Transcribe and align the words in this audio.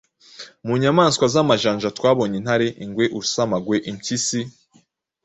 Mu 0.65 0.73
nyamaswa 0.81 1.25
z’amajanja 1.33 1.89
twabonye 1.97 2.35
intare, 2.41 2.67
ingwe, 2.83 3.05
urusamagwe, 3.15 3.75
impyisi 3.91 4.39